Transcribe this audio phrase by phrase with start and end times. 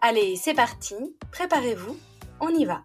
[0.00, 0.94] Allez, c'est parti,
[1.32, 1.96] préparez-vous,
[2.40, 2.84] on y va.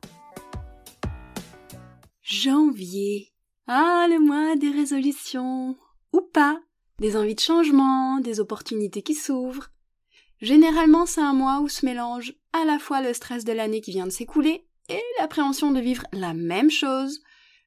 [2.24, 3.32] Janvier.
[3.68, 5.78] Ah, le mois des résolutions.
[6.12, 6.60] Ou pas.
[6.98, 9.70] Des envies de changement, des opportunités qui s'ouvrent.
[10.42, 13.92] Généralement, c'est un mois où se mélange à la fois le stress de l'année qui
[13.92, 17.22] vient de s'écouler et l'appréhension de vivre la même chose,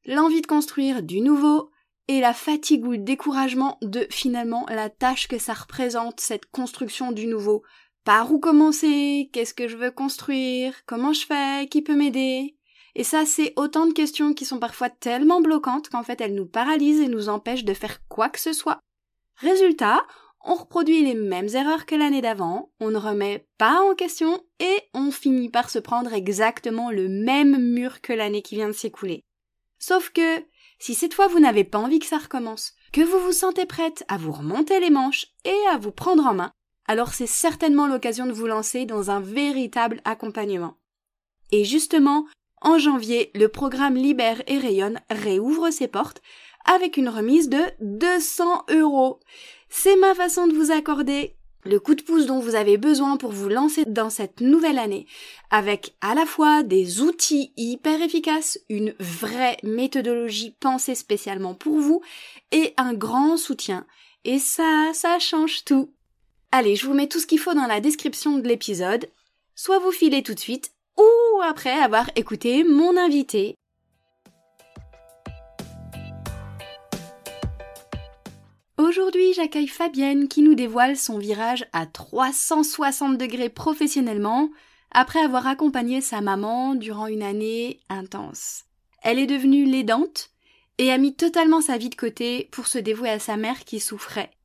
[0.07, 1.71] l'envie de construire du nouveau
[2.09, 7.13] et la fatigue ou le découragement de finalement la tâche que ça représente, cette construction
[7.13, 7.63] du nouveau.
[8.07, 9.31] Par où commencer?
[9.33, 10.73] Qu'est-ce que je veux construire?
[10.87, 11.67] Comment je fais?
[11.69, 12.57] Qui peut m'aider?
[12.95, 16.47] Et ça, c'est autant de questions qui sont parfois tellement bloquantes qu'en fait elles nous
[16.47, 18.79] paralysent et nous empêchent de faire quoi que ce soit.
[19.39, 20.07] Résultat,
[20.45, 24.79] on reproduit les mêmes erreurs que l'année d'avant, on ne remet pas en question et
[24.95, 29.25] on finit par se prendre exactement le même mur que l'année qui vient de s'écouler.
[29.81, 30.45] Sauf que,
[30.79, 34.05] si cette fois vous n'avez pas envie que ça recommence, que vous vous sentez prête
[34.07, 36.53] à vous remonter les manches et à vous prendre en main,
[36.89, 40.77] alors c'est certainement l'occasion de vous lancer dans un véritable accompagnement.
[41.53, 42.27] Et justement,
[42.63, 46.23] en janvier, le programme Libère et Rayonne réouvre ses portes
[46.65, 49.21] avec une remise de 200 euros.
[49.69, 53.33] C'est ma façon de vous accorder le coup de pouce dont vous avez besoin pour
[53.33, 55.07] vous lancer dans cette nouvelle année,
[55.51, 62.03] avec à la fois des outils hyper efficaces, une vraie méthodologie pensée spécialement pour vous,
[62.53, 63.87] et un grand soutien.
[64.25, 65.93] Et ça, ça change tout.
[66.53, 69.09] Allez, je vous mets tout ce qu'il faut dans la description de l'épisode.
[69.55, 73.57] Soit vous filez tout de suite, ou après avoir écouté mon invité
[78.79, 84.51] Aujourd'hui, j'accueille Fabienne qui nous dévoile son virage à 360 degrés professionnellement
[84.93, 88.65] après avoir accompagné sa maman durant une année intense.
[89.03, 90.31] Elle est devenue l'aidante
[90.79, 93.81] et a mis totalement sa vie de côté pour se dévouer à sa mère qui
[93.81, 94.36] souffrait.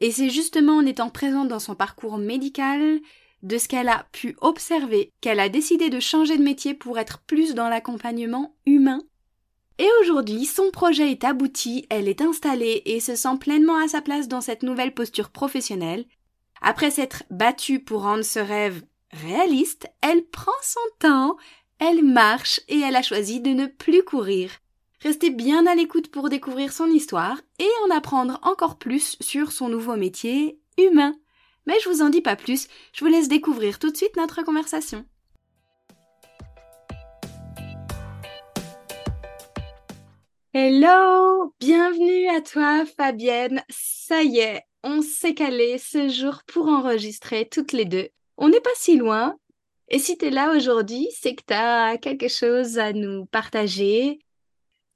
[0.00, 3.00] Et c'est justement en étant présente dans son parcours médical,
[3.42, 7.20] de ce qu'elle a pu observer, qu'elle a décidé de changer de métier pour être
[7.20, 9.00] plus dans l'accompagnement humain
[9.78, 14.02] et aujourd'hui, son projet est abouti, elle est installée et se sent pleinement à sa
[14.02, 16.04] place dans cette nouvelle posture professionnelle.
[16.60, 18.82] Après s'être battue pour rendre ce rêve
[19.12, 21.36] réaliste, elle prend son temps,
[21.78, 24.50] elle marche et elle a choisi de ne plus courir.
[25.00, 29.68] Restez bien à l'écoute pour découvrir son histoire et en apprendre encore plus sur son
[29.68, 31.14] nouveau métier humain.
[31.68, 34.42] Mais je vous en dis pas plus, je vous laisse découvrir tout de suite notre
[34.42, 35.04] conversation.
[40.52, 43.62] Hello, bienvenue à toi Fabienne.
[43.68, 48.08] Ça y est, on s'est calé ce jour pour enregistrer toutes les deux.
[48.36, 49.36] On n'est pas si loin.
[49.90, 54.18] Et si tu es là aujourd'hui, c'est que tu as quelque chose à nous partager,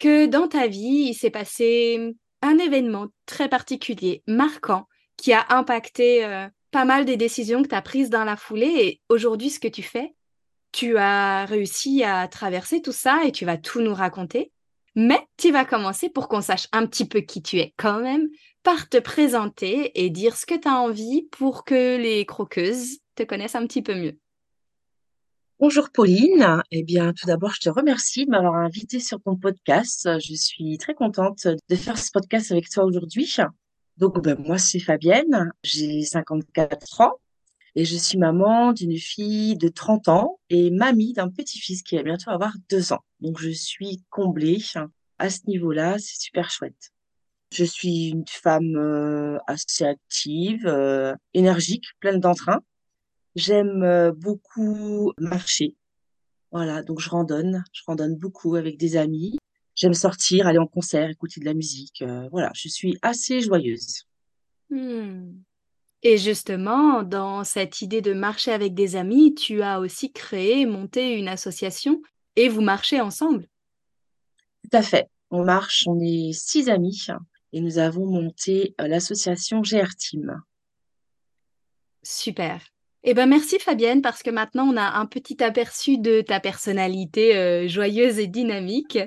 [0.03, 6.25] que dans ta vie, il s'est passé un événement très particulier, marquant, qui a impacté
[6.25, 8.75] euh, pas mal des décisions que tu as prises dans la foulée.
[8.81, 10.13] Et aujourd'hui, ce que tu fais,
[10.73, 14.51] tu as réussi à traverser tout ça et tu vas tout nous raconter.
[14.97, 18.29] Mais tu vas commencer pour qu'on sache un petit peu qui tu es quand même,
[18.65, 23.23] par te présenter et dire ce que tu as envie pour que les croqueuses te
[23.23, 24.19] connaissent un petit peu mieux.
[25.63, 26.61] Bonjour Pauline.
[26.73, 30.09] Eh bien, tout d'abord, je te remercie de m'avoir invité sur ton podcast.
[30.19, 33.37] Je suis très contente de faire ce podcast avec toi aujourd'hui.
[33.97, 35.53] Donc, ben, moi, c'est Fabienne.
[35.63, 37.13] J'ai 54 ans
[37.77, 42.03] et je suis maman d'une fille de 30 ans et mamie d'un petit-fils qui va
[42.03, 43.05] bientôt avoir deux ans.
[43.21, 44.61] Donc je suis comblée
[45.21, 46.91] à ce niveau-là, c'est super chouette.
[47.53, 52.59] Je suis une femme euh, assez active, euh, énergique, pleine d'entrain.
[53.35, 55.77] J'aime euh, beaucoup marcher.
[56.51, 59.39] Voilà, donc je randonne, je randonne beaucoup avec des amis.
[59.75, 62.05] J'aime sortir, aller en concert, écouter de la musique.
[62.31, 64.05] voilà, je suis assez joyeuse.
[64.69, 65.33] Hmm.
[66.03, 71.17] Et justement, dans cette idée de marcher avec des amis, tu as aussi créé, monté
[71.17, 72.03] une association
[72.35, 73.47] et vous marchez ensemble.
[74.65, 75.09] Tout à fait.
[75.31, 77.07] On marche, on est six amis
[77.53, 80.43] et nous avons monté euh, l'association GR Team.
[82.03, 82.72] Super.
[83.05, 87.37] Eh ben merci Fabienne parce que maintenant on a un petit aperçu de ta personnalité
[87.37, 88.99] euh, joyeuse et dynamique.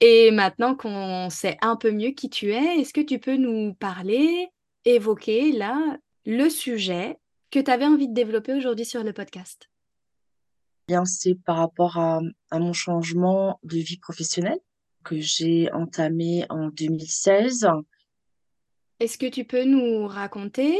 [0.00, 3.74] Et maintenant qu'on sait un peu mieux qui tu es, est-ce que tu peux nous
[3.74, 4.48] parler
[4.84, 7.18] évoquer là le sujet
[7.50, 9.68] que tu avais envie de développer aujourd'hui sur le podcast?
[10.86, 12.20] Bien, c'est par rapport à,
[12.50, 14.60] à mon changement de vie professionnelle
[15.02, 17.66] que j'ai entamé en 2016.
[19.00, 20.78] Est-ce que tu peux nous raconter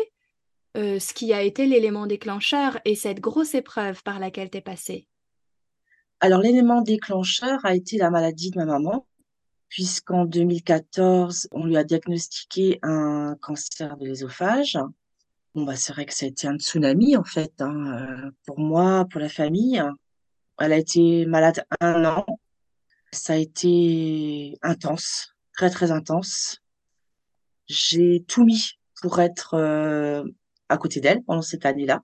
[0.76, 4.60] euh, ce qui a été l'élément déclencheur et cette grosse épreuve par laquelle tu es
[4.60, 5.08] passée
[6.20, 9.06] Alors, l'élément déclencheur a été la maladie de ma maman,
[9.68, 14.78] puisqu'en 2014, on lui a diagnostiqué un cancer de l'ésophage.
[15.56, 18.60] Bon, bah, c'est vrai que ça a été un tsunami, en fait, hein, euh, pour
[18.60, 19.82] moi, pour la famille.
[20.60, 22.24] Elle a été malade un an.
[23.10, 26.60] Ça a été intense, très, très intense.
[27.66, 30.22] J'ai tout mis pour être euh,
[30.70, 32.02] à côté d'elle pendant cette année-là.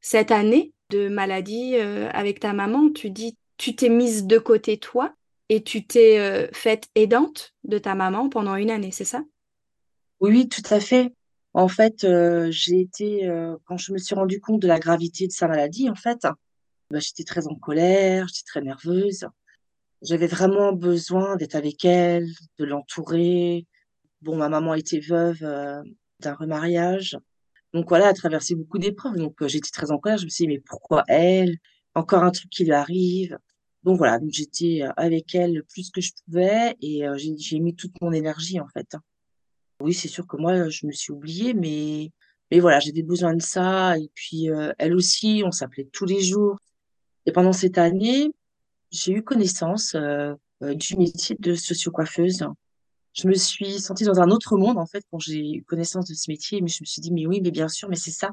[0.00, 4.78] Cette année de maladie euh, avec ta maman, tu dis, tu t'es mise de côté
[4.78, 5.14] toi
[5.48, 9.24] et tu t'es euh, faite aidante de ta maman pendant une année, c'est ça?
[10.20, 11.12] Oui, tout à fait.
[11.54, 13.30] En fait, euh, j'ai été,
[13.64, 16.26] quand je me suis rendu compte de la gravité de sa maladie, en fait,
[16.90, 19.26] bah, j'étais très en colère, j'étais très nerveuse.
[20.02, 22.26] J'avais vraiment besoin d'être avec elle,
[22.58, 23.66] de l'entourer.
[24.20, 25.40] Bon, ma maman était veuve
[26.20, 27.16] d'un remariage.
[27.74, 29.16] Donc voilà, elle a traversé beaucoup d'épreuves.
[29.16, 30.18] Donc euh, j'étais très en colère.
[30.18, 31.58] Je me suis dit, mais pourquoi elle?
[31.94, 33.36] Encore un truc qui lui arrive.
[33.82, 37.58] Donc voilà, donc j'étais euh, avec elle le plus que je pouvais et euh, j'ai
[37.58, 38.96] mis toute mon énergie en fait.
[39.80, 42.12] Oui, c'est sûr que moi, je me suis oubliée, mais,
[42.50, 43.98] mais voilà, j'avais besoin de ça.
[43.98, 44.48] Et puis,
[44.78, 46.56] elle aussi, on s'appelait tous les jours.
[47.26, 48.30] Et pendant cette année,
[48.92, 49.96] j'ai eu connaissance
[50.62, 52.46] du métier de socio-coiffeuse.
[53.14, 56.14] Je me suis sentie dans un autre monde, en fait, quand j'ai eu connaissance de
[56.14, 56.60] ce métier.
[56.60, 58.30] Mais je me suis dit, mais oui, mais bien sûr, mais c'est ça.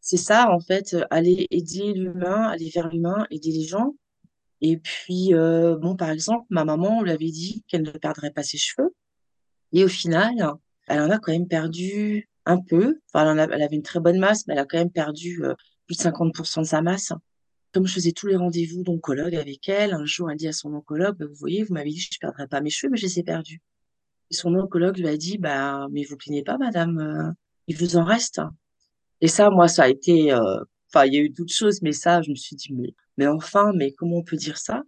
[0.00, 3.94] C'est ça, en fait, euh, aller aider l'humain, aller vers l'humain, aider les gens.
[4.60, 8.30] Et puis, euh, bon, par exemple, ma maman, on lui avait dit qu'elle ne perdrait
[8.30, 8.94] pas ses cheveux.
[9.72, 10.34] Et au final,
[10.86, 13.00] elle en a quand même perdu un peu.
[13.12, 15.54] Enfin, elle, en avait une très bonne masse, mais elle a quand même perdu euh,
[15.86, 17.12] plus de 50% de sa masse.
[17.72, 20.74] Comme je faisais tous les rendez-vous d'oncologue avec elle, un jour, elle dit à son
[20.74, 22.98] oncologue, Bah, vous voyez, vous m'avez dit que je ne perdrais pas mes cheveux, mais
[22.98, 23.62] je les ai perdus.
[24.34, 27.32] Son oncologue lui a dit, bah, mais vous plaignez pas, madame, euh,
[27.68, 28.40] il vous en reste.
[29.20, 30.60] Et ça, moi, ça a été, euh,
[30.92, 33.26] enfin, il y a eu d'autres choses, mais ça, je me suis dit, mais, mais
[33.26, 34.82] enfin, mais comment on peut dire ça?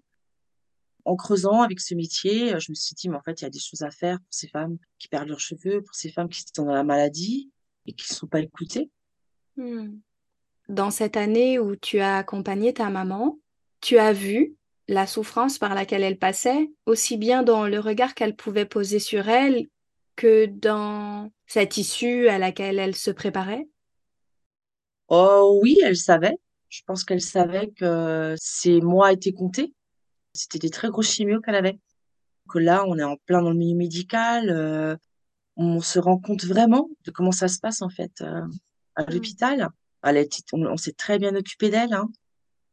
[1.07, 3.47] en creusant avec ce métier, euh, je me suis dit, mais en fait, il y
[3.47, 6.29] a des choses à faire pour ces femmes qui perdent leurs cheveux, pour ces femmes
[6.29, 7.51] qui sont dans la maladie
[7.87, 8.91] et qui ne sont pas écoutées.
[9.57, 9.99] Hmm.
[10.69, 13.39] Dans cette année où tu as accompagné ta maman,
[13.81, 14.57] tu as vu
[14.89, 19.29] la souffrance par laquelle elle passait, aussi bien dans le regard qu'elle pouvait poser sur
[19.29, 19.67] elle
[20.17, 23.69] que dans cette issue à laquelle elle se préparait?
[25.09, 26.37] Oh oui, elle savait.
[26.69, 29.73] Je pense qu'elle savait que ces mois étaient comptés.
[30.35, 31.79] C'était des très gros chimios qu'elle avait.
[32.51, 34.51] Que là, on est en plein dans le milieu médical.
[34.51, 34.97] euh,
[35.57, 38.43] on se rend compte vraiment de comment ça se passe en fait euh,
[38.97, 39.13] à Hmm.
[39.13, 39.69] l'hôpital.
[40.05, 42.09] Elle a été- on, on s'est très bien occupé d'elle, hein.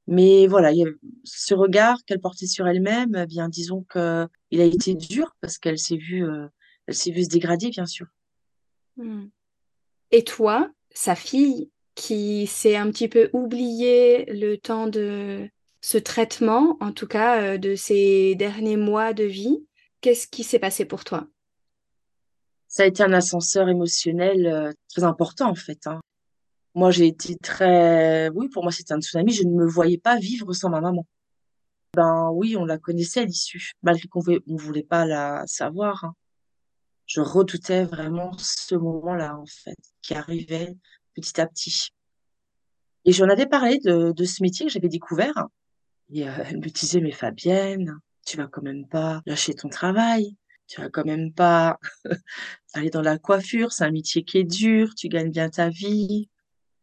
[0.08, 0.90] Mais voilà, il y a
[1.24, 5.58] ce regard qu'elle portait sur elle-même, eh bien disons que il a été dur parce
[5.58, 6.48] qu'elle s'est vue, euh,
[6.88, 8.08] elle s'est vue se dégrader, bien sûr.
[8.98, 9.28] Hmm.
[10.12, 15.50] Et toi, sa fille, qui s'est un petit peu oubliée le temps de
[15.82, 19.66] ce traitement, en tout cas euh, de ces derniers mois de vie,
[20.02, 21.28] qu'est-ce qui s'est passé pour toi?
[22.68, 26.02] Ça a été un ascenseur émotionnel euh, très important en fait, hein.
[26.76, 29.32] Moi, j'ai été très, oui, pour moi c'était un tsunami.
[29.34, 31.06] Je ne me voyais pas vivre sans ma maman.
[31.96, 36.04] Ben oui, on la connaissait à l'issue, malgré qu'on on voulait pas la savoir.
[36.06, 36.16] hein.
[37.06, 40.76] Je redoutais vraiment ce moment-là en fait, qui arrivait
[41.14, 41.90] petit à petit.
[43.06, 45.48] Et j'en avais parlé de, de ce métier que j'avais découvert.
[46.12, 50.36] Et euh, elle me disait, mais Fabienne, tu vas quand même pas lâcher ton travail.
[50.68, 51.78] Tu vas quand même pas
[52.74, 53.74] aller dans la coiffure.
[53.74, 54.96] C'est un métier qui est dur.
[54.96, 56.30] Tu gagnes bien ta vie.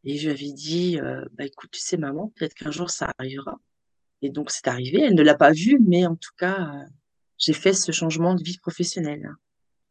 [0.05, 3.13] Et je lui avais dit, euh, bah écoute, tu sais, maman, peut-être qu'un jour ça
[3.19, 3.59] arrivera.
[4.23, 5.03] Et donc c'est arrivé.
[5.03, 6.85] Elle ne l'a pas vu, mais en tout cas, euh,
[7.39, 9.31] j'ai fait ce changement de vie professionnelle.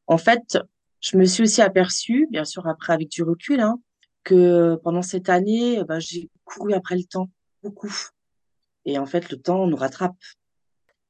[0.07, 0.57] En fait,
[1.01, 3.79] je me suis aussi aperçue, bien sûr après avec du recul, hein,
[4.23, 7.29] que pendant cette année, bah, j'ai couru après le temps,
[7.63, 7.93] beaucoup.
[8.85, 10.15] Et en fait, le temps nous rattrape.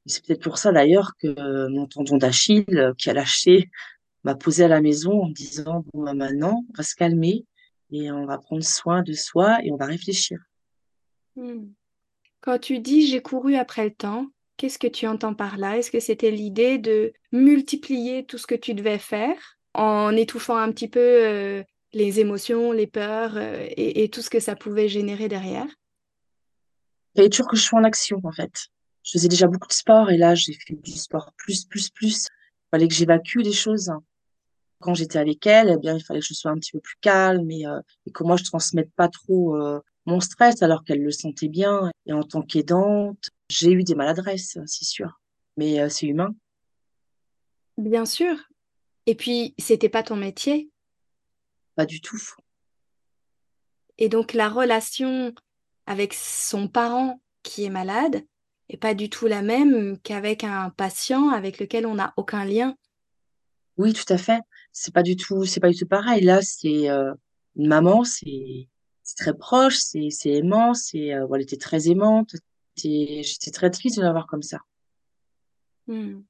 [0.06, 3.70] C'est peut-être pour ça d'ailleurs que mon tendon d'Achille, euh, qui a lâché,
[4.24, 7.46] m'a posé à la maison en me disant, bon, bah, maintenant, on va se calmer
[7.92, 10.38] et on va prendre soin de soi et on va réfléchir.
[11.36, 11.68] Hmm.
[12.40, 15.78] Quand tu dis j'ai couru après le temps, qu'est-ce que tu entends par là?
[15.78, 20.70] Est-ce que c'était l'idée de multiplier tout ce que tu devais faire en étouffant un
[20.72, 24.88] petit peu euh, les émotions, les peurs euh, et, et tout ce que ça pouvait
[24.88, 25.66] générer derrière?
[27.14, 28.68] Il fallait toujours que je sois en action, en fait.
[29.02, 32.26] Je faisais déjà beaucoup de sport et là, j'ai fait du sport plus, plus, plus.
[32.26, 33.90] Il fallait que j'évacue les choses.
[34.80, 36.96] Quand j'étais avec elle, eh bien, il fallait que je sois un petit peu plus
[37.00, 41.02] calme et, euh, et que moi, je transmette pas trop euh, mon stress alors qu'elle
[41.02, 41.90] le sentait bien.
[42.06, 45.20] Et en tant qu'aidante, j'ai eu des maladresses, c'est sûr.
[45.56, 46.34] Mais euh, c'est humain.
[47.76, 48.36] Bien sûr.
[49.06, 50.70] Et puis, c'était pas ton métier?
[51.74, 52.22] Pas du tout.
[53.98, 55.34] Et donc, la relation
[55.86, 58.24] avec son parent qui est malade
[58.68, 62.76] est pas du tout la même qu'avec un patient avec lequel on n'a aucun lien?
[63.76, 64.40] Oui, tout à fait.
[64.72, 66.22] C'est pas du tout, c'est pas du tout pareil.
[66.22, 67.12] Là, c'est euh,
[67.56, 68.68] une maman, c'est
[69.16, 72.34] très proche, c'est aimant, c'est euh, elle était très aimante.
[72.76, 74.58] J'étais très triste de l'avoir comme ça.
[75.86, 76.20] Hmm.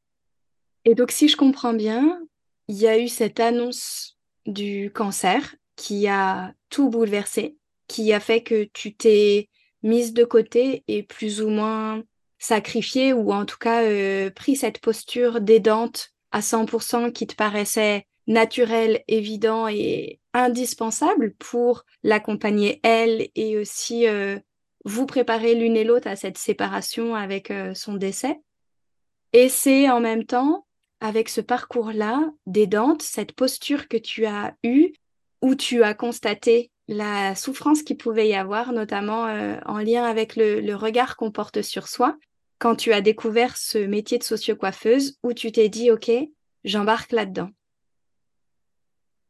[0.85, 2.21] Et donc, si je comprends bien,
[2.69, 7.57] il y a eu cette annonce du cancer qui a tout bouleversé,
[7.87, 9.49] qui a fait que tu t'es
[9.83, 12.03] mise de côté et plus ou moins
[12.39, 18.07] sacrifié ou en tout cas euh, pris cette posture d'aidante à 100% qui te paraissait
[18.31, 24.39] naturel, évident et indispensable pour l'accompagner elle et aussi euh,
[24.85, 28.41] vous préparer l'une et l'autre à cette séparation avec euh, son décès.
[29.33, 30.65] Et c'est en même temps,
[31.01, 34.93] avec ce parcours-là, d'aidante, cette posture que tu as eue,
[35.43, 40.37] où tu as constaté la souffrance qu'il pouvait y avoir, notamment euh, en lien avec
[40.37, 42.17] le, le regard qu'on porte sur soi,
[42.59, 46.11] quand tu as découvert ce métier de socio-coiffeuse, où tu t'es dit, OK,
[46.63, 47.51] j'embarque là-dedans.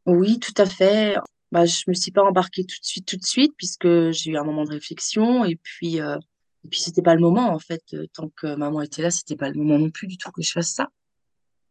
[0.07, 1.17] Oui, tout à fait.
[1.53, 4.37] Bah, je me suis pas embarquée tout de suite, tout de suite, puisque j'ai eu
[4.37, 6.17] un moment de réflexion et puis euh,
[6.65, 7.83] et puis c'était pas le moment en fait.
[7.95, 10.43] Euh, tant que maman était là, c'était pas le moment non plus du tout que
[10.43, 10.89] je fasse ça.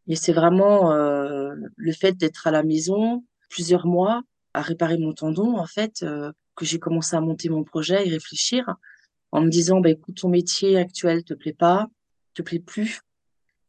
[0.06, 4.22] Et c'est vraiment euh, le fait d'être à la maison plusieurs mois
[4.54, 8.10] à réparer mon tendon en fait euh, que j'ai commencé à monter mon projet et
[8.10, 8.64] réfléchir
[9.32, 11.86] en me disant bah écoute ton métier actuel te plaît pas,
[12.34, 13.00] te plaît plus.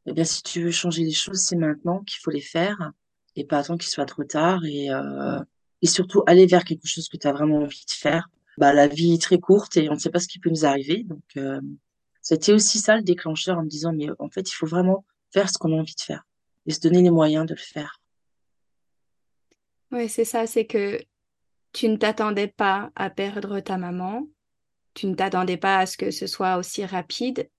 [0.08, 2.92] Eh bien si tu veux changer les choses, c'est maintenant qu'il faut les faire
[3.36, 5.40] et pas attendre qu'il soit trop tard et, euh,
[5.82, 8.30] et surtout aller vers quelque chose que tu as vraiment envie de faire.
[8.58, 10.66] Bah, la vie est très courte et on ne sait pas ce qui peut nous
[10.66, 11.04] arriver.
[11.04, 11.62] Donc, euh,
[12.22, 15.50] c'était aussi ça le déclencheur en me disant, mais en fait, il faut vraiment faire
[15.50, 16.24] ce qu'on a envie de faire
[16.66, 18.00] et se donner les moyens de le faire.
[19.92, 21.00] Oui, c'est ça, c'est que
[21.74, 24.28] tu ne t'attendais pas à perdre ta maman,
[24.94, 27.50] tu ne t'attendais pas à ce que ce soit aussi rapide.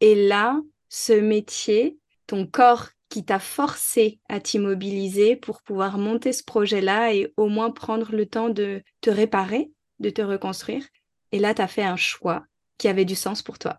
[0.00, 6.42] Et là, ce métier, ton corps qui t'a forcé à t'immobiliser pour pouvoir monter ce
[6.42, 10.84] projet-là et au moins prendre le temps de te réparer, de te reconstruire.
[11.30, 12.44] Et là, tu as fait un choix
[12.76, 13.78] qui avait du sens pour toi.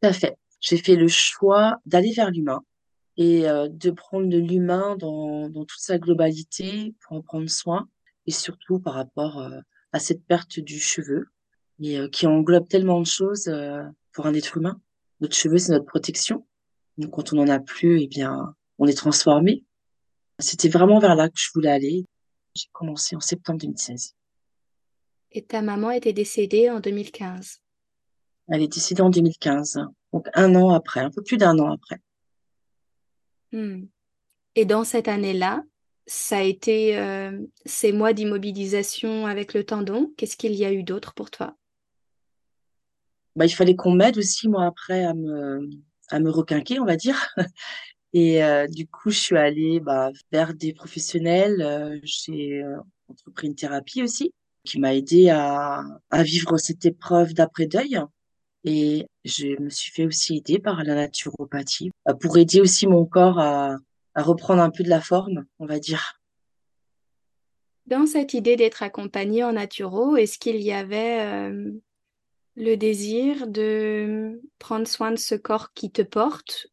[0.00, 0.38] Tout à fait.
[0.58, 2.62] J'ai fait le choix d'aller vers l'humain
[3.18, 7.90] et euh, de prendre de l'humain dans, toute sa globalité pour en prendre soin
[8.24, 9.60] et surtout par rapport euh,
[9.92, 11.26] à cette perte du cheveu
[11.84, 13.52] euh, qui englobe tellement de choses
[14.12, 14.80] pour un être humain.
[15.20, 16.46] Notre cheveu, c'est notre protection
[16.98, 19.64] donc, quand on n'en a plus, eh bien, on est transformé.
[20.40, 22.04] C'était vraiment vers là que je voulais aller.
[22.54, 24.14] J'ai commencé en septembre 2016.
[25.30, 27.60] Et ta maman était décédée en 2015
[28.48, 29.78] Elle est décédée en 2015,
[30.12, 32.00] donc un an après, un peu plus d'un an après.
[33.52, 33.84] Hmm.
[34.56, 35.62] Et dans cette année-là,
[36.06, 40.12] ça a été euh, ces mois d'immobilisation avec le tendon.
[40.16, 41.54] Qu'est-ce qu'il y a eu d'autre pour toi?
[43.36, 45.68] Bah, Il fallait qu'on m'aide aussi, moi, après, à me,
[46.10, 47.34] à me requinquer, on va dire.
[48.12, 51.60] Et euh, du coup, je suis allée bah, vers des professionnels.
[51.60, 52.76] Euh, j'ai euh,
[53.08, 54.32] entrepris une thérapie aussi
[54.64, 58.00] qui m'a aidé à, vivre cette épreuve d'après-deuil.
[58.64, 63.38] Et je me suis fait aussi aider par la naturopathie pour aider aussi mon corps
[63.38, 63.76] à,
[64.14, 66.20] à reprendre un peu de la forme, on va dire.
[67.86, 71.50] Dans cette idée d'être accompagné en naturo, est-ce qu'il y avait
[72.58, 76.66] le désir de prendre soin de ce corps qui te porte,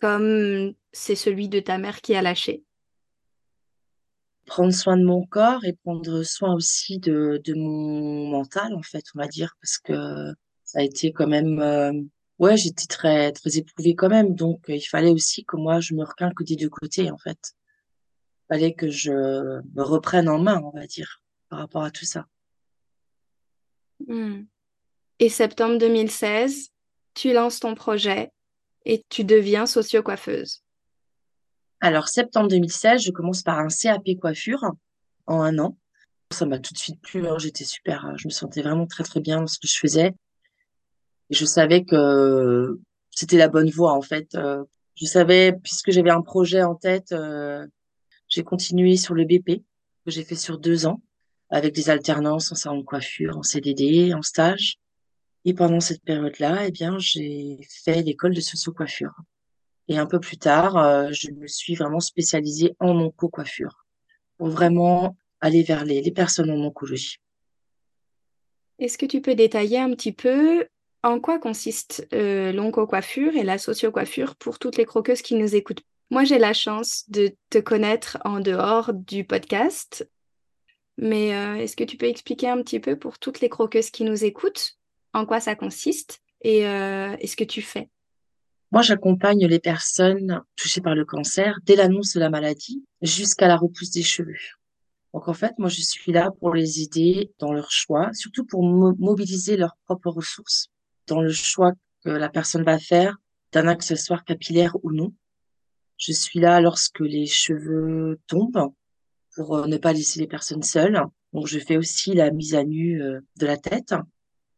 [0.00, 2.62] comme c'est celui de ta mère qui a lâché.
[4.46, 9.04] Prendre soin de mon corps et prendre soin aussi de, de mon mental, en fait,
[9.14, 11.58] on va dire, parce que ça a été quand même...
[11.58, 11.92] Euh,
[12.38, 16.04] ouais, j'étais très, très éprouvée quand même, donc il fallait aussi que moi, je me
[16.04, 17.54] requinque des deux côtés, en fait.
[18.44, 22.04] Il fallait que je me reprenne en main, on va dire, par rapport à tout
[22.04, 22.26] ça.
[24.06, 24.44] Hmm.
[25.20, 26.70] Et septembre 2016,
[27.14, 28.30] tu lances ton projet
[28.84, 30.62] et tu deviens socio-coiffeuse.
[31.80, 34.72] Alors, septembre 2016, je commence par un CAP coiffure
[35.26, 35.76] en un an.
[36.30, 37.26] Ça m'a tout de suite plu.
[37.28, 37.36] Hein.
[37.38, 38.04] J'étais super.
[38.04, 38.14] Hein.
[38.16, 40.14] Je me sentais vraiment très, très bien dans ce que je faisais.
[41.30, 42.78] Et je savais que
[43.10, 44.34] c'était la bonne voie, en fait.
[44.34, 44.64] Euh,
[44.96, 47.66] je savais, puisque j'avais un projet en tête, euh,
[48.28, 49.62] j'ai continué sur le BP,
[50.04, 51.02] que j'ai fait sur deux ans,
[51.50, 54.78] avec des alternances en salon de coiffure, en CDD, en stage.
[55.44, 59.14] Et pendant cette période-là, eh bien, j'ai fait l'école de socio-coiffure.
[59.88, 63.84] Et un peu plus tard, euh, je me suis vraiment spécialisée en onco-coiffure
[64.38, 67.18] pour vraiment aller vers les, personnes en oncologie.
[68.78, 70.66] Est-ce que tu peux détailler un petit peu
[71.02, 75.82] en quoi consiste euh, l'onco-coiffure et la socio-coiffure pour toutes les croqueuses qui nous écoutent?
[76.10, 80.08] Moi, j'ai la chance de te connaître en dehors du podcast,
[80.96, 84.04] mais euh, est-ce que tu peux expliquer un petit peu pour toutes les croqueuses qui
[84.04, 84.78] nous écoutent
[85.14, 87.88] en quoi ça consiste et, euh, ce que tu fais
[88.70, 93.56] Moi, j'accompagne les personnes touchées par le cancer dès l'annonce de la maladie jusqu'à la
[93.56, 94.36] repousse des cheveux.
[95.14, 98.64] Donc en fait, moi, je suis là pour les aider dans leur choix, surtout pour
[98.64, 100.66] mobiliser leurs propres ressources
[101.06, 101.72] dans le choix
[102.04, 103.16] que la personne va faire
[103.52, 105.14] d'un accessoire capillaire ou non.
[105.96, 108.72] Je suis là lorsque les cheveux tombent
[109.36, 111.00] pour euh, ne pas laisser les personnes seules.
[111.32, 113.94] Donc, je fais aussi la mise à nu euh, de la tête.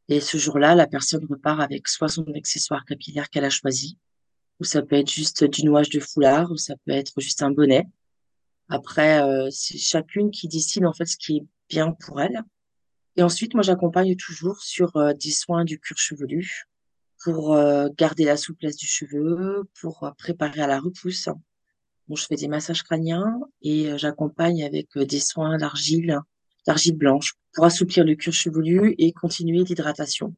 [0.09, 3.99] Et ce jour-là, la personne repart avec soit son accessoire capillaire qu'elle a choisi,
[4.61, 7.51] ou ça peut être juste du nouage de foulard, ou ça peut être juste un
[7.51, 7.87] bonnet.
[8.69, 12.43] Après, euh, c'est chacune qui décide en fait ce qui est bien pour elle.
[13.17, 16.65] Et ensuite, moi, j'accompagne toujours sur euh, des soins du cuir chevelu
[17.25, 21.31] pour euh, garder la souplesse du cheveu, pour euh, préparer à la repousse.
[22.09, 26.21] Bon, je fais des massages crâniens et j'accompagne avec des soins d'argile,
[26.67, 30.35] d'argile blanche pour assouplir le cuir chevelu et continuer l'hydratation.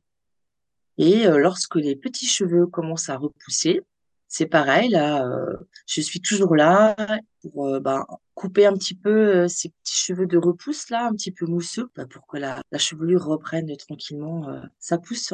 [0.99, 3.83] Et lorsque les petits cheveux commencent à repousser,
[4.29, 5.57] c'est pareil, là, euh,
[5.87, 6.95] je suis toujours là
[7.41, 11.13] pour euh, ben, couper un petit peu euh, ces petits cheveux de repousse, là, un
[11.13, 15.33] petit peu mousseux, ben, pour que la, la, chevelure reprenne tranquillement sa pousse.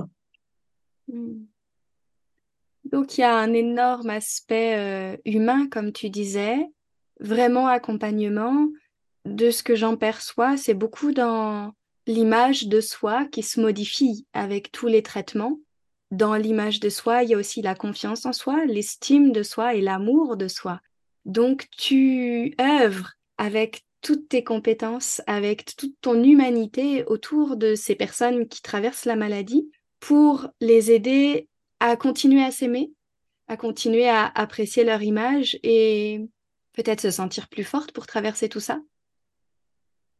[1.08, 1.44] Hmm.
[2.84, 6.58] Donc, il y a un énorme aspect humain, comme tu disais,
[7.18, 8.68] vraiment accompagnement.
[9.24, 11.72] De ce que j'en perçois, c'est beaucoup dans
[12.06, 15.58] l'image de soi qui se modifie avec tous les traitements
[16.14, 19.74] dans l'image de soi, il y a aussi la confiance en soi, l'estime de soi
[19.74, 20.80] et l'amour de soi.
[21.24, 28.46] Donc tu œuvres avec toutes tes compétences, avec toute ton humanité autour de ces personnes
[28.46, 31.48] qui traversent la maladie pour les aider
[31.80, 32.92] à continuer à s'aimer,
[33.48, 36.20] à continuer à apprécier leur image et
[36.74, 38.78] peut-être se sentir plus forte pour traverser tout ça.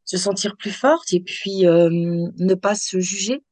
[0.05, 3.43] Se sentir plus forte et puis ne pas se juger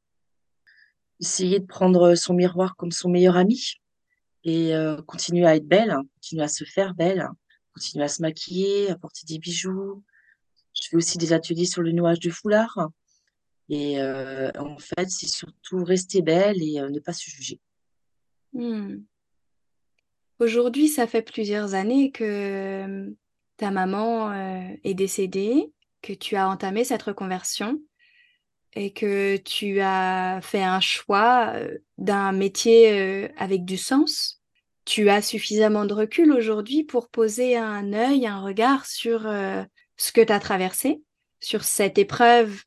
[1.23, 3.75] essayer de prendre son miroir comme son meilleur ami
[4.43, 7.35] et euh, continuer à être belle, hein, continuer à se faire belle, hein,
[7.73, 10.03] continuer à se maquiller, à porter des bijoux.
[10.73, 12.89] Je fais aussi des ateliers sur le nouage de foulard.
[13.69, 17.61] Et euh, en fait, c'est surtout rester belle et euh, ne pas se juger.
[18.51, 18.97] Hmm.
[20.39, 23.15] Aujourd'hui, ça fait plusieurs années que
[23.55, 24.33] ta maman
[24.83, 25.71] est décédée,
[26.03, 27.79] que tu as entamé cette reconversion
[28.75, 34.41] et que tu as fait un choix euh, d'un métier euh, avec du sens,
[34.85, 39.63] tu as suffisamment de recul aujourd'hui pour poser un œil, un regard sur euh,
[39.97, 41.01] ce que tu as traversé,
[41.39, 42.63] sur cette épreuve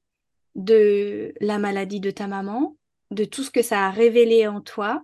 [0.54, 2.76] de la maladie de ta maman,
[3.10, 5.02] de tout ce que ça a révélé en toi,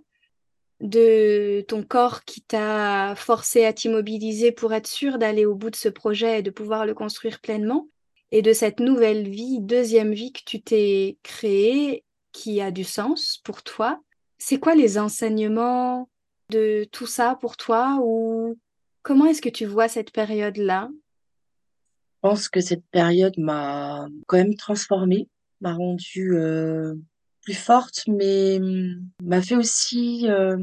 [0.81, 5.77] de ton corps qui t'a forcé à t'immobiliser pour être sûr d'aller au bout de
[5.77, 7.89] ce projet et de pouvoir le construire pleinement,
[8.33, 13.39] et de cette nouvelle vie, deuxième vie que tu t'es créée, qui a du sens
[13.45, 14.01] pour toi.
[14.39, 16.09] C'est quoi les enseignements
[16.49, 18.59] de tout ça pour toi ou
[19.03, 20.89] comment est-ce que tu vois cette période-là?
[20.91, 25.29] Je pense que cette période m'a quand même transformée,
[25.61, 26.95] m'a rendue euh,
[27.43, 30.57] plus forte, mais hum, m'a fait aussi euh,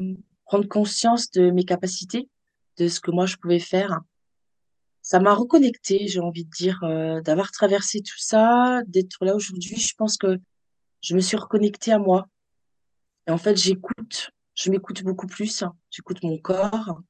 [0.46, 2.30] prendre conscience de mes capacités,
[2.78, 4.00] de ce que moi je pouvais faire
[5.10, 9.76] ça m'a reconnecté, j'ai envie de dire, euh, d'avoir traversé tout ça, d'être là aujourd'hui.
[9.76, 10.38] Je pense que
[11.02, 12.28] je me suis reconnectée à moi.
[13.26, 15.64] Et en fait, j'écoute, je m'écoute beaucoup plus.
[15.90, 17.02] J'écoute mon corps,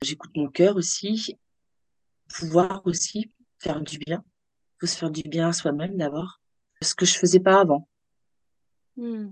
[0.00, 1.36] j'écoute mon cœur aussi.
[2.32, 4.22] Pouvoir aussi faire du bien.
[4.76, 6.40] Il faut se faire du bien à soi-même d'abord.
[6.82, 7.88] Ce que je faisais pas avant.
[8.96, 9.30] Hmm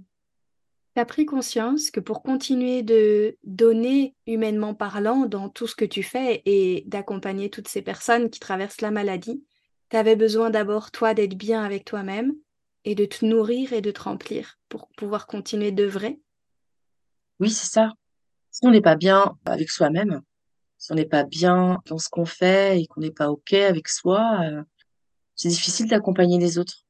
[0.99, 6.03] tu pris conscience que pour continuer de donner humainement parlant dans tout ce que tu
[6.03, 9.45] fais et d'accompagner toutes ces personnes qui traversent la maladie,
[9.91, 12.35] tu avais besoin d'abord toi d'être bien avec toi-même
[12.85, 16.21] et de te nourrir et de te remplir pour pouvoir continuer d'œuvrer?
[17.39, 17.93] Oui, c'est ça.
[18.51, 20.23] Si on n'est pas bien avec soi-même,
[20.79, 23.89] si on n'est pas bien dans ce qu'on fait et qu'on n'est pas OK avec
[23.89, 24.63] soi, euh,
[25.37, 26.85] c'est difficile d'accompagner les autres.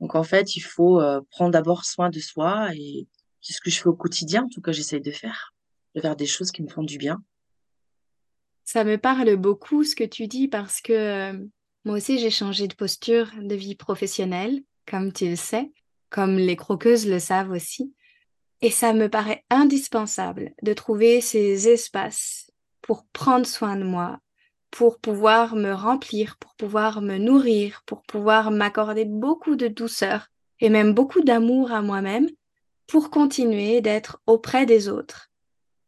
[0.00, 3.06] Donc en fait, il faut euh, prendre d'abord soin de soi et
[3.40, 5.54] c'est ce que je fais au quotidien, en tout cas j'essaye de faire,
[5.94, 7.22] de faire des choses qui me font du bien.
[8.64, 11.44] Ça me parle beaucoup ce que tu dis parce que euh,
[11.84, 15.72] moi aussi j'ai changé de posture de vie professionnelle, comme tu le sais,
[16.08, 17.94] comme les croqueuses le savent aussi.
[18.62, 22.50] Et ça me paraît indispensable de trouver ces espaces
[22.82, 24.18] pour prendre soin de moi,
[24.70, 30.28] pour pouvoir me remplir, pour pouvoir me nourrir, pour pouvoir m'accorder beaucoup de douceur
[30.60, 32.28] et même beaucoup d'amour à moi-même
[32.86, 35.30] pour continuer d'être auprès des autres.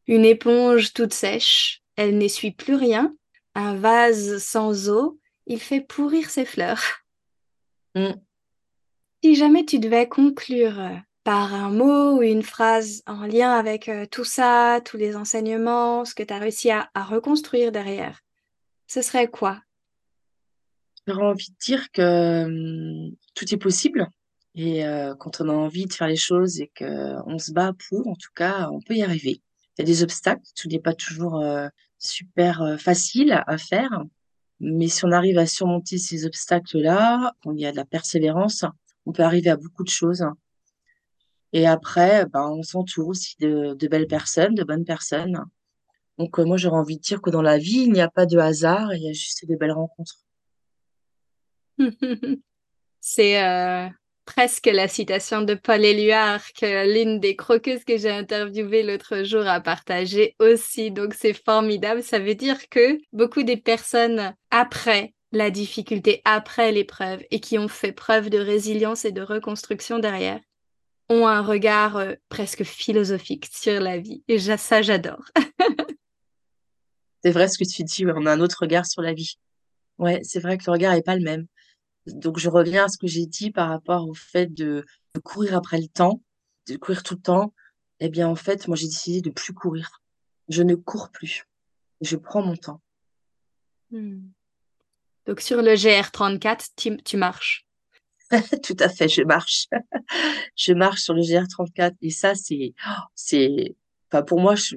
[0.07, 3.14] Une éponge toute sèche, elle n'essuie plus rien.
[3.55, 6.83] Un vase sans eau, il fait pourrir ses fleurs.
[7.95, 8.12] Mm.
[9.23, 10.81] Si jamais tu devais conclure
[11.25, 16.05] par un mot ou une phrase en lien avec euh, tout ça, tous les enseignements,
[16.05, 18.21] ce que tu as réussi à, reconstruire derrière,
[18.92, 19.62] ce serait quoi?
[21.07, 24.07] J'aurais envie de dire que hum, tout est possible
[24.55, 28.07] et euh, quand on a envie de faire les choses et qu'on se bat pour,
[28.07, 29.40] en tout cas, on peut y arriver.
[29.78, 34.05] Il y a des obstacles, tout n'est pas toujours euh, super facile à faire,
[34.61, 38.66] mais si on arrive à surmonter ces obstacles-là, quand il y a de la persévérance,
[39.07, 40.26] on peut arriver à beaucoup de choses.
[41.55, 45.42] Et après, ben, on s'entoure aussi de, belles personnes, de bonnes personnes.
[46.22, 48.26] Donc, euh, moi, j'aurais envie de dire que dans la vie, il n'y a pas
[48.26, 50.18] de hasard, il y a juste des belles rencontres.
[53.00, 53.88] C'est euh,
[54.24, 59.48] presque la citation de Paul Éluard que l'une des croqueuses que j'ai interviewées l'autre jour
[59.48, 60.92] a partagé aussi.
[60.92, 62.04] Donc, c'est formidable.
[62.04, 67.66] Ça veut dire que beaucoup des personnes après la difficulté, après l'épreuve, et qui ont
[67.66, 70.38] fait preuve de résilience et de reconstruction derrière,
[71.08, 74.22] ont un regard euh, presque philosophique sur la vie.
[74.28, 75.24] Et ça, j'adore.
[77.22, 79.38] c'est vrai ce que tu dis, on a un autre regard sur la vie.
[79.98, 81.46] Ouais, c'est vrai que le regard n'est pas le même.
[82.06, 84.85] Donc, je reviens à ce que j'ai dit par rapport au fait de,
[85.22, 86.20] courir après le temps,
[86.68, 87.54] de courir tout le temps.
[88.00, 90.02] Eh bien, en fait, moi, j'ai décidé de plus courir.
[90.48, 91.44] Je ne cours plus.
[92.00, 92.80] Je prends mon temps.
[93.90, 94.22] Hmm.
[95.26, 97.64] Donc, sur le GR34, tu marches.
[98.62, 99.66] Tout à fait, je marche.
[100.56, 102.74] je marche sur le GR34 et ça, c'est,
[103.14, 103.76] c'est,
[104.11, 104.74] enfin, pour moi, je,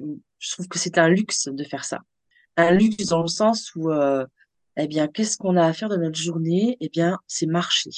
[0.52, 2.00] trouve que c'est un luxe de faire ça.
[2.56, 4.26] Un luxe dans le sens où, euh,
[4.76, 6.76] eh bien, qu'est-ce qu'on a à faire de notre journée?
[6.80, 7.90] Eh bien, c'est marcher.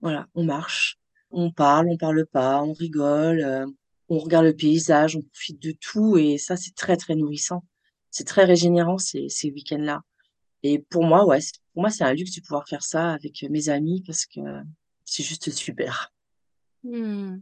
[0.00, 0.98] Voilà, on marche,
[1.30, 3.66] on parle, on parle pas, on rigole, euh,
[4.08, 7.64] on regarde le paysage, on profite de tout et ça, c'est très, très nourrissant.
[8.10, 10.00] C'est très régénérant ces, ces week-ends-là.
[10.62, 11.38] Et pour moi, ouais,
[11.72, 14.40] pour moi, c'est un luxe de pouvoir faire ça avec mes amis parce que
[15.04, 16.12] c'est juste super.
[16.82, 17.38] Hmm.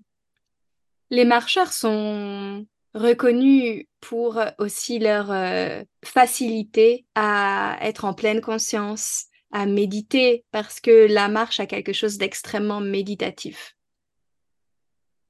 [1.10, 9.66] Les marcheurs sont reconnus pour aussi leur euh, facilité à être en pleine conscience, à
[9.66, 13.74] méditer, parce que la marche a quelque chose d'extrêmement méditatif.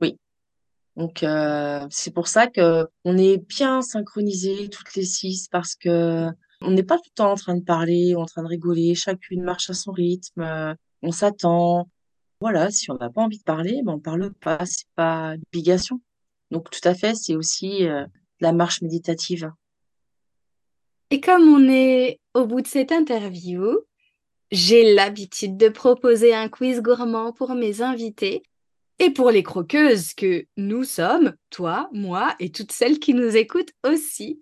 [0.01, 0.19] Oui.
[0.97, 6.27] Donc euh, c'est pour ça que on est bien synchronisés toutes les six parce que
[6.61, 9.45] on n'est pas tout le temps en train de parler, en train de rigoler, chacune
[9.45, 11.89] marche à son rythme, on s'attend,
[12.41, 15.43] voilà, si on n'a pas envie de parler, ben on parle pas, c'est pas une
[15.53, 16.01] obligation.
[16.51, 18.05] Donc tout à fait, c'est aussi euh,
[18.41, 19.51] la marche méditative.
[21.11, 23.79] Et comme on est au bout de cette interview,
[24.51, 28.43] j'ai l'habitude de proposer un quiz gourmand pour mes invités
[28.99, 33.73] et pour les croqueuses que nous sommes, toi, moi et toutes celles qui nous écoutent
[33.85, 34.41] aussi.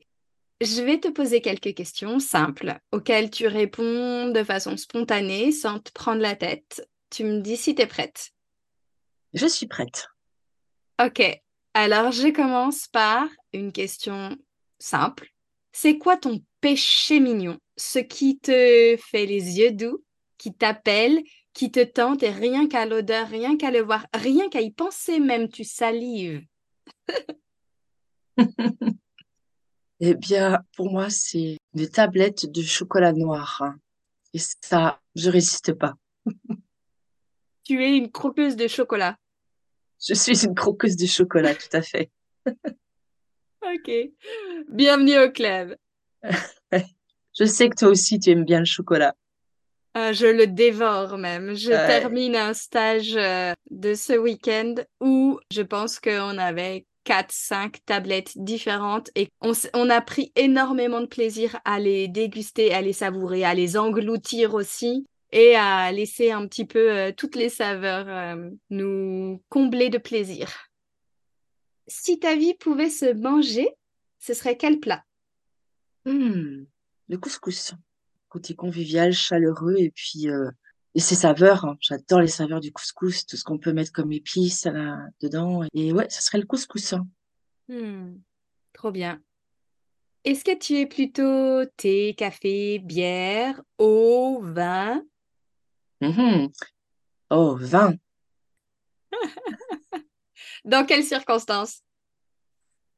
[0.63, 5.93] Je vais te poser quelques questions simples auxquelles tu réponds de façon spontanée sans te
[5.93, 8.33] prendre la tête tu me dis si tu es prête.
[9.33, 10.09] Je suis prête.
[11.03, 11.23] Ok,
[11.77, 14.35] alors je commence par une question
[14.79, 15.29] simple.
[15.73, 17.59] C'est quoi ton péché mignon?
[17.77, 20.03] Ce qui te fait les yeux doux,
[20.39, 24.63] qui t'appelle, qui te tente et rien qu'à l'odeur, rien qu'à le voir, rien qu'à
[24.63, 26.43] y penser même, tu salives.
[30.01, 33.75] eh bien, pour moi, c'est des tablettes de chocolat noir.
[34.33, 35.93] Et ça, je résiste pas.
[37.65, 39.19] Tu es une croqueuse de chocolat.
[40.05, 42.11] Je suis une croqueuse de chocolat, tout à fait.
[42.47, 43.91] ok.
[44.69, 45.77] Bienvenue au club.
[47.39, 49.15] je sais que toi aussi, tu aimes bien le chocolat.
[49.95, 51.55] Ah, je le dévore même.
[51.55, 58.33] Je termine un stage euh, de ce week-end où je pense qu'on avait 4-5 tablettes
[58.37, 63.45] différentes et on, on, a pris énormément de plaisir à les déguster, à les savourer,
[63.45, 68.51] à les engloutir aussi et à laisser un petit peu euh, toutes les saveurs euh,
[68.71, 70.71] nous combler de plaisir.
[71.89, 73.69] Si ta vie pouvait se manger,
[74.19, 75.05] ce serait quel plat?
[76.05, 76.65] Mmh,
[77.09, 77.75] Le couscous.
[78.29, 80.51] Côté convivial, chaleureux et puis euh,
[80.95, 81.65] et ses saveurs.
[81.65, 81.77] Hein.
[81.81, 85.63] J'adore les saveurs du couscous, tout ce qu'on peut mettre comme épices là, dedans.
[85.75, 86.95] Et ouais, ce serait le couscous.
[86.95, 87.07] Hein.
[87.69, 88.15] Mmh,
[88.73, 89.21] trop bien.
[90.25, 95.05] Est-ce que tu es plutôt thé, café, bière, eau, vin?
[96.01, 96.49] Mmh
[97.31, 97.95] oh, vin.
[100.65, 101.83] Dans quelles circonstances?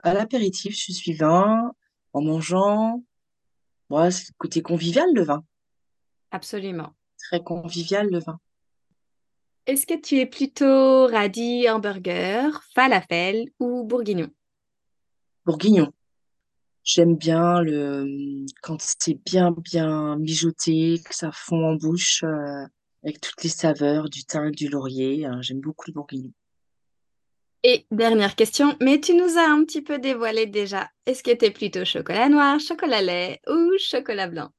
[0.03, 1.73] À l'apéritif, je suis vin.
[2.13, 3.05] En mangeant,
[3.91, 5.45] moi, c'est le côté convivial, le vin.
[6.31, 6.95] Absolument.
[7.19, 8.41] Très convivial, le vin.
[9.67, 14.31] Est-ce que tu es plutôt radis, hamburger, falafel ou bourguignon?
[15.45, 15.93] Bourguignon.
[16.85, 22.67] J'aime bien le quand c'est bien bien mijoté, que ça fond en bouche euh,
[23.05, 25.27] avec toutes les saveurs du thym du laurier.
[25.27, 26.33] hein, J'aime beaucoup le bourguignon.
[27.65, 30.89] Et dernière question, mais tu nous as un petit peu dévoilé déjà.
[31.07, 34.51] Est-ce que tu es plutôt chocolat noir, chocolat lait ou chocolat blanc?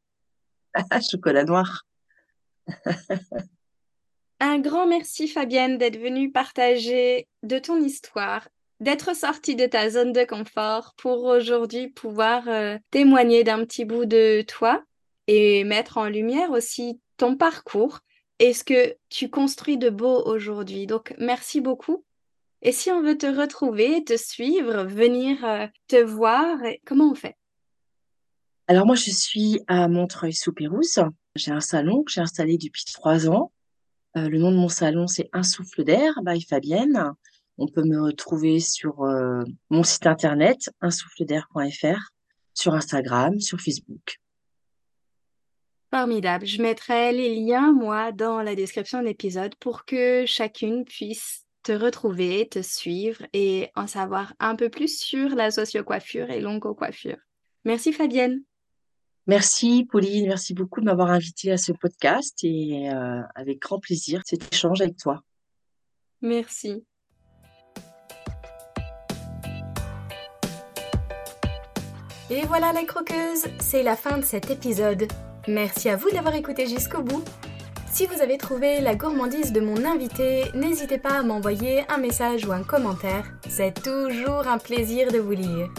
[1.10, 1.86] Chocolat noir.
[4.42, 8.48] Un grand merci Fabienne d'être venue partager de ton histoire,
[8.80, 14.06] d'être sortie de ta zone de confort pour aujourd'hui pouvoir euh, témoigner d'un petit bout
[14.06, 14.84] de toi
[15.28, 18.00] et mettre en lumière aussi ton parcours
[18.40, 20.88] et ce que tu construis de beau aujourd'hui.
[20.88, 22.04] Donc merci beaucoup.
[22.62, 27.36] Et si on veut te retrouver, te suivre, venir euh, te voir, comment on fait?
[28.68, 31.02] Alors moi, je suis à Montreuil-sous-Pérouse.
[31.36, 33.52] J'ai un salon que j'ai installé depuis trois ans.
[34.18, 37.14] Euh, le nom de mon salon, c'est Un souffle d'air by Fabienne.
[37.58, 42.12] On peut me retrouver sur euh, mon site internet, unsouffledair.fr,
[42.54, 44.20] sur Instagram, sur Facebook.
[45.92, 46.46] Formidable.
[46.46, 51.72] Je mettrai les liens, moi, dans la description de l'épisode pour que chacune puisse te
[51.72, 57.18] retrouver, te suivre et en savoir un peu plus sur la sociocoiffure et l'oncocoiffure.
[57.66, 58.44] Merci Fabienne.
[59.28, 64.22] Merci Pauline, merci beaucoup de m'avoir invitée à ce podcast et euh, avec grand plaisir
[64.26, 65.24] cet échange avec toi.
[66.22, 66.84] Merci.
[72.32, 75.08] Et voilà les croqueuses, c'est la fin de cet épisode.
[75.48, 77.24] Merci à vous d'avoir écouté jusqu'au bout.
[77.92, 82.46] Si vous avez trouvé la gourmandise de mon invité, n'hésitez pas à m'envoyer un message
[82.46, 83.26] ou un commentaire.
[83.50, 85.70] C'est toujours un plaisir de vous lire.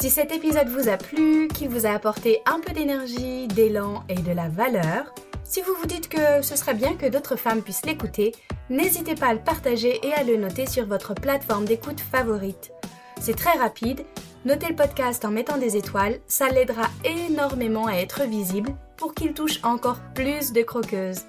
[0.00, 4.14] Si cet épisode vous a plu, qu'il vous a apporté un peu d'énergie, d'élan et
[4.14, 7.86] de la valeur, si vous vous dites que ce serait bien que d'autres femmes puissent
[7.86, 8.34] l'écouter,
[8.68, 12.72] n'hésitez pas à le partager et à le noter sur votre plateforme d'écoute favorite.
[13.20, 14.04] C'est très rapide,
[14.46, 19.34] notez le podcast en mettant des étoiles, ça l'aidera énormément à être visible pour qu'il
[19.34, 21.22] touche encore plus de croqueuses.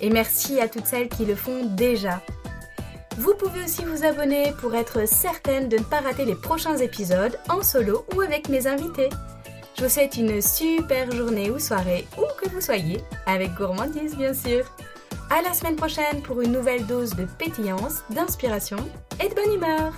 [0.00, 2.20] Et merci à toutes celles qui le font déjà.
[3.16, 7.38] Vous pouvez aussi vous abonner pour être certaine de ne pas rater les prochains épisodes
[7.48, 9.08] en solo ou avec mes invités.
[9.78, 14.34] Je vous souhaite une super journée ou soirée, où que vous soyez, avec gourmandise bien
[14.34, 14.64] sûr.
[15.30, 18.78] À la semaine prochaine pour une nouvelle dose de pétillance, d'inspiration
[19.24, 19.92] et de bonne humeur.